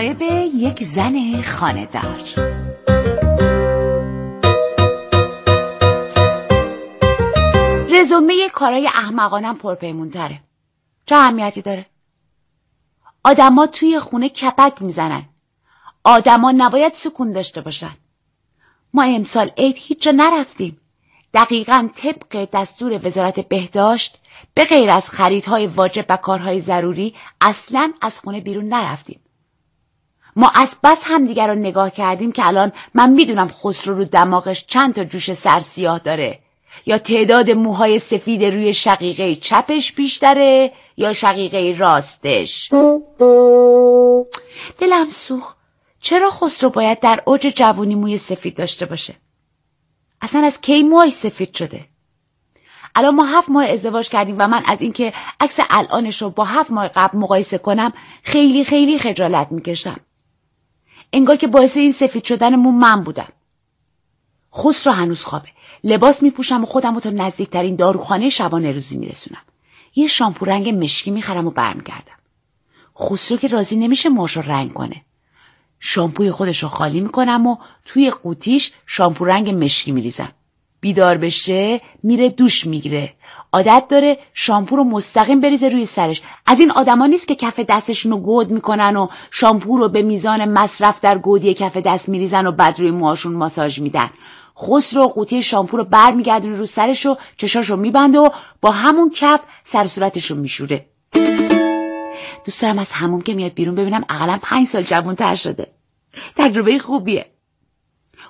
مصائب 0.00 0.22
یک 0.54 0.82
زن 0.82 1.42
خاندار 1.42 2.20
رزومه 7.90 8.48
کارای 8.48 8.86
احمقانم 8.86 9.56
پرپیمونتره. 9.56 10.40
چه 11.06 11.14
اهمیتی 11.14 11.62
داره؟ 11.62 11.86
آدما 13.24 13.66
توی 13.66 13.98
خونه 13.98 14.28
کپک 14.28 14.82
می‌زنن. 14.82 15.24
آدما 16.04 16.52
نباید 16.52 16.92
سکون 16.92 17.32
داشته 17.32 17.60
باشن. 17.60 17.96
ما 18.94 19.02
امسال 19.02 19.50
عید 19.58 19.76
هیچ 19.78 20.02
جا 20.02 20.10
نرفتیم. 20.10 20.80
دقیقا 21.34 21.88
طبق 21.96 22.48
دستور 22.52 23.06
وزارت 23.06 23.40
بهداشت 23.40 24.18
به 24.54 24.64
غیر 24.64 24.90
از 24.90 25.08
خریدهای 25.08 25.66
واجب 25.66 26.06
و 26.08 26.16
کارهای 26.16 26.60
ضروری 26.60 27.14
اصلا 27.40 27.92
از 28.00 28.18
خونه 28.20 28.40
بیرون 28.40 28.68
نرفتیم. 28.68 29.19
ما 30.36 30.52
از 30.54 30.68
بس 30.84 31.02
همدیگر 31.04 31.48
رو 31.48 31.54
نگاه 31.54 31.90
کردیم 31.90 32.32
که 32.32 32.46
الان 32.46 32.72
من 32.94 33.10
می‌دونم 33.10 33.48
خسرو 33.48 33.94
رو 33.94 34.04
دماغش 34.04 34.64
چند 34.66 34.94
تا 34.94 35.04
جوش 35.04 35.32
سرسیاه 35.32 35.98
داره. 35.98 36.38
یا 36.86 36.98
تعداد 36.98 37.50
موهای 37.50 37.98
سفید 37.98 38.44
روی 38.44 38.74
شقیقه 38.74 39.36
چپش 39.36 39.92
بیشتره 39.92 40.72
یا 40.96 41.12
شقیقه 41.12 41.74
راستش. 41.78 42.72
دلم 44.78 45.08
سوخ 45.08 45.54
چرا 46.00 46.30
خسرو 46.30 46.70
باید 46.70 47.00
در 47.00 47.22
اوج 47.26 47.40
جوونی 47.40 47.94
موی 47.94 48.18
سفید 48.18 48.56
داشته 48.56 48.86
باشه؟ 48.86 49.14
اصلا 50.22 50.46
از 50.46 50.60
کی 50.60 50.82
موهای 50.82 51.10
سفید 51.10 51.54
شده؟ 51.54 51.84
الان 52.94 53.14
ما 53.14 53.24
هفت 53.24 53.48
ماه 53.48 53.64
ازدواج 53.64 54.08
کردیم 54.08 54.36
و 54.38 54.46
من 54.46 54.62
از 54.66 54.80
اینکه 54.80 55.12
عکس 55.40 55.56
الانش 55.70 56.22
رو 56.22 56.30
با 56.30 56.44
هفت 56.44 56.70
ماه 56.70 56.88
قبل 56.88 57.18
مقایسه 57.18 57.58
کنم 57.58 57.92
خیلی 58.22 58.64
خیلی 58.64 58.98
خجالت 58.98 59.52
می‌کشم. 59.52 60.00
انگار 61.12 61.36
که 61.36 61.46
باعث 61.46 61.76
این 61.76 61.92
سفید 61.92 62.24
شدن 62.24 62.56
مو 62.56 62.72
من 62.72 63.04
بودم. 63.04 63.28
خسرو 64.54 64.92
هنوز 64.92 65.24
خوابه. 65.24 65.48
لباس 65.84 66.22
میپوشم 66.22 66.62
و 66.62 66.66
خودم 66.66 66.94
رو 66.94 67.00
تا 67.00 67.10
نزدیکترین 67.10 67.76
داروخانه 67.76 68.30
شبانه 68.30 68.72
روزی 68.72 68.98
میرسونم. 68.98 69.42
یه 69.94 70.06
شامپو 70.06 70.44
رنگ 70.44 70.68
مشکی 70.68 71.10
می‌خرم 71.10 71.46
و 71.46 71.50
برمیگردم. 71.50 72.18
خسرو 73.00 73.36
که 73.36 73.48
راضی 73.48 73.76
نمیشه 73.76 74.08
موش 74.08 74.36
رو 74.36 74.42
رنگ 74.42 74.72
کنه. 74.72 75.02
شامپوی 75.80 76.30
خودش 76.30 76.62
رو 76.62 76.68
خالی 76.68 77.00
می‌کنم 77.00 77.46
و 77.46 77.56
توی 77.84 78.10
قوتیش 78.10 78.72
شامپو 78.86 79.24
رنگ 79.24 79.64
مشکی 79.64 79.92
میریزم. 79.92 80.32
بیدار 80.80 81.18
بشه 81.18 81.80
میره 82.02 82.28
دوش 82.28 82.66
می‌گیره. 82.66 83.14
عادت 83.52 83.84
داره 83.88 84.18
شامپو 84.34 84.76
رو 84.76 84.84
مستقیم 84.84 85.40
بریزه 85.40 85.68
روی 85.68 85.86
سرش. 85.86 86.22
از 86.46 86.60
این 86.60 86.70
آدما 86.70 87.06
نیست 87.06 87.28
که 87.28 87.34
کف 87.34 87.60
دستشون 87.60 88.12
رو 88.12 88.18
گود 88.18 88.50
می‌کنن 88.50 88.96
و 88.96 89.08
شامپو 89.30 89.78
رو 89.78 89.88
به 89.88 90.02
میزان 90.02 90.48
مصرف 90.48 91.00
در 91.00 91.18
گودی 91.18 91.54
کف 91.54 91.76
دست 91.76 92.08
میریزن 92.08 92.46
و 92.46 92.52
بعد 92.52 92.80
روی 92.80 92.90
موهاشون 92.90 93.32
ماساژ 93.32 93.78
میدن. 93.78 94.10
خسرو 94.58 95.08
قوطی 95.08 95.42
شامپو 95.42 95.76
رو 95.76 95.84
برمیگردونه 95.84 96.56
رو 96.56 96.66
سرش 96.66 97.06
و 97.06 97.16
چشاش 97.36 97.70
رو 97.70 97.76
میبنده 97.76 98.18
و 98.18 98.30
با 98.60 98.70
همون 98.70 99.10
کف 99.10 99.40
سر 99.64 99.86
صورتش 99.86 100.30
رو 100.30 100.36
میشوره. 100.36 100.86
دوست 102.44 102.62
دارم 102.62 102.78
از 102.78 102.92
همون 102.92 103.20
که 103.20 103.34
میاد 103.34 103.54
بیرون 103.54 103.74
ببینم 103.74 104.04
اقلا 104.08 104.38
پنج 104.42 104.68
سال 104.68 104.82
جوانتر 104.82 105.34
شده. 105.34 105.66
تجربه 106.36 106.78
خوبیه. 106.78 107.26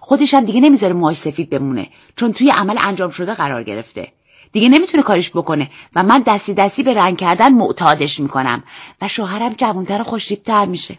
خودش 0.00 0.34
هم 0.34 0.44
دیگه 0.44 0.60
نمی‌ذاره 0.60 0.92
موهاش 0.92 1.16
سفید 1.16 1.50
بمونه 1.50 1.88
چون 2.16 2.32
توی 2.32 2.50
عمل 2.50 2.78
انجام 2.82 3.10
شده 3.10 3.34
قرار 3.34 3.62
گرفته. 3.62 4.12
دیگه 4.52 4.68
نمی‌تونه 4.68 5.02
کارش 5.02 5.30
بکنه 5.30 5.70
و 5.94 6.02
من 6.02 6.22
دستی 6.26 6.54
دستی 6.54 6.82
به 6.82 6.94
رنگ 6.94 7.18
کردن 7.18 7.52
معتادش 7.52 8.20
می‌کنم 8.20 8.64
و 9.00 9.08
شوهرم 9.08 9.52
جوانتر 9.52 10.00
و 10.00 10.04
خوشتیبتر 10.04 10.64
میشه. 10.64 10.98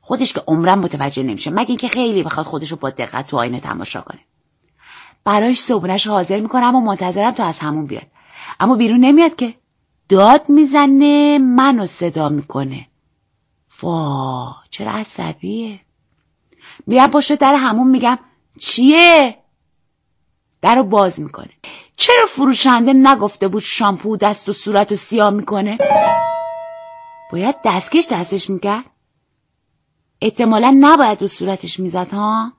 خودش 0.00 0.32
که 0.32 0.42
عمرم 0.46 0.78
متوجه 0.78 1.22
نمیشه. 1.22 1.50
مگه 1.50 1.68
اینکه 1.68 1.88
خیلی 1.88 2.22
بخواد 2.22 2.46
خودش 2.46 2.70
رو 2.70 2.76
با 2.76 2.90
دقت 2.90 3.26
تو 3.26 3.36
آینه 3.36 3.60
تماشا 3.60 4.00
کنه. 4.00 4.20
براش 5.24 5.58
صبونش 5.58 6.06
حاضر 6.06 6.40
می‌کنم 6.40 6.74
و 6.74 6.80
منتظرم 6.80 7.30
تا 7.30 7.44
از 7.44 7.58
همون 7.58 7.86
بیاد. 7.86 8.06
اما 8.60 8.76
بیرون 8.76 9.00
نمیاد 9.00 9.36
که. 9.36 9.54
داد 10.08 10.48
می‌زنه 10.48 11.38
منو 11.38 11.86
صدا 11.86 12.28
می‌کنه. 12.28 12.86
وا 13.82 14.54
چرا 14.70 14.90
عصبیه؟ 14.90 15.80
میرم 16.86 17.10
پشت 17.10 17.34
در 17.34 17.54
همون 17.54 17.90
میگم 17.90 18.18
چیه؟ 18.58 19.38
در 20.62 20.74
رو 20.74 20.82
باز 20.84 21.20
می‌کنه. 21.20 21.50
چرا 22.00 22.26
فروشنده 22.26 22.92
نگفته 22.92 23.48
بود 23.48 23.62
شامپو 23.62 24.16
دست 24.16 24.48
و 24.48 24.52
صورت 24.52 24.90
رو 24.90 24.96
سیاه 24.96 25.30
می‌کنه؟ 25.30 25.78
باید 27.32 27.54
دستکش 27.64 28.08
دستش 28.10 28.50
می‌کرد. 28.50 28.84
احتمالا 30.20 30.76
نباید 30.80 31.22
رو 31.22 31.28
صورتش 31.28 31.80
می‌زد 31.80 32.08
ها؟ 32.12 32.52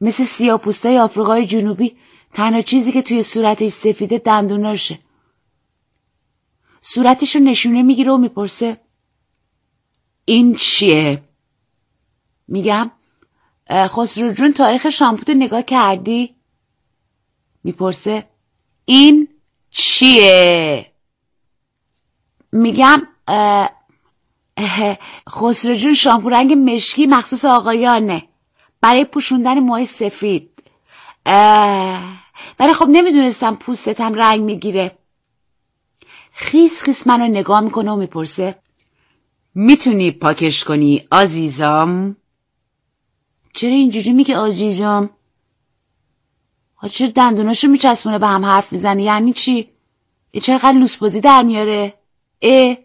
مثل 0.00 0.24
سیاه 0.24 0.58
پوستای 0.58 0.98
آفریقای 0.98 1.46
جنوبی 1.46 1.96
تنها 2.32 2.60
چیزی 2.60 2.92
که 2.92 3.02
توی 3.02 3.22
صورتش 3.22 3.70
سفیده 3.70 4.18
دندوناشه. 4.18 4.98
صورتش 6.80 7.36
رو 7.36 7.42
نشونه 7.42 7.82
می‌گیره 7.82 8.12
و 8.12 8.16
می‌پرسه 8.16 8.80
این 10.24 10.54
چیه؟ 10.54 11.22
میگم 12.48 12.90
خسرو 13.70 14.32
جون 14.32 14.52
تاریخ 14.52 14.90
شامپو 14.90 15.32
نگاه 15.32 15.62
کردی؟ 15.62 16.35
می‌پرسه 17.66 18.28
این 18.84 19.28
چیه؟ 19.70 20.92
میگم 22.52 23.02
خسرو 25.28 25.74
جون 25.74 25.94
شامپو 25.94 26.28
رنگ 26.28 26.52
مشکی 26.52 27.06
مخصوص 27.06 27.44
آقایانه. 27.44 28.28
برای 28.80 29.04
پوشوندن 29.04 29.58
موهای 29.58 29.86
سفید. 29.86 30.50
ولی 32.58 32.72
خب 32.74 32.86
نمی‌دونستم 32.88 33.54
پوستتم 33.54 34.14
رنگ 34.14 34.40
می‌گیره. 34.40 34.98
خیس 36.32 36.82
خیس 36.82 37.06
منو 37.06 37.26
نگاه 37.26 37.60
می‌کنه 37.60 37.90
و 37.92 37.96
می‌پرسه 37.96 38.58
می‌تونی 39.54 40.10
پاکش 40.10 40.64
کنی 40.64 41.06
عزیزم 41.12 42.16
چرا 43.54 43.70
اینجوری 43.70 44.12
میگه 44.12 44.38
عزیزم 44.38 45.10
چرا 46.90 47.08
دندوناشو 47.08 47.68
میچسبونه 47.68 48.18
به 48.18 48.26
هم 48.26 48.44
حرف 48.44 48.72
می‌زنی؟ 48.72 49.02
یعنی 49.02 49.32
چی؟ 49.32 49.70
ای 50.30 50.40
چرا 50.40 50.58
قد 50.58 50.74
لوس 50.74 50.96
بازی 50.96 51.20
در 51.20 51.42
میاره؟ 51.42 51.94
اه 52.42 52.76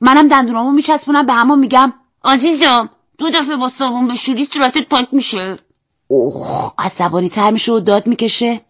منم 0.00 0.28
دندونامو 0.28 0.72
میچسبونم 0.72 1.26
به 1.26 1.32
همون 1.32 1.58
میگم 1.58 1.92
عزیزم 2.24 2.90
دو 3.18 3.30
دفعه 3.30 3.56
با 3.56 3.68
صابون 3.68 4.08
بشوری 4.08 4.44
صورتت 4.44 4.88
پاک 4.88 5.08
میشه. 5.12 5.58
اوه 6.06 6.74
عصبانی 6.78 7.28
تر 7.28 7.50
میشه 7.50 7.72
و 7.72 7.80
داد 7.80 8.06
می‌کشه. 8.06 8.60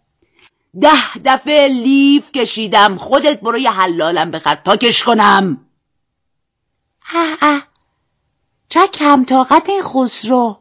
ده 0.80 1.18
دفعه 1.24 1.68
لیف 1.68 2.32
کشیدم 2.32 2.96
خودت 2.96 3.40
برو 3.40 3.58
یه 3.58 3.70
حلالم 3.70 4.30
بخر 4.30 4.54
پاکش 4.54 5.04
کنم. 5.04 5.66
اه 7.14 7.36
اه. 7.40 7.62
چه 8.68 8.86
کم 8.86 9.24
طاقت 9.24 9.68
این 9.68 9.82
خسرو. 9.82 10.58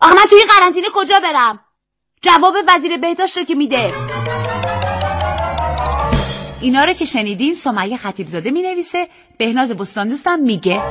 آخه 0.00 0.14
من 0.14 0.24
توی 0.30 0.38
قرنطینه 0.48 0.86
کجا 0.94 1.20
برم؟ 1.20 1.60
جواب 2.26 2.54
وزیر 2.68 2.96
بهداشت 2.96 3.36
رو 3.38 3.44
که 3.44 3.54
میده. 3.54 3.92
اینا 6.60 6.84
رو 6.84 6.92
که 6.92 7.04
شنیدین 7.04 7.54
سمیه 7.54 7.96
خطیب 7.96 8.26
زاده 8.26 8.50
می 8.50 8.62
نویسه 8.62 9.08
بهناز 9.38 9.72
بستان 9.72 10.08
دوستم 10.08 10.38
میگه. 10.38 10.82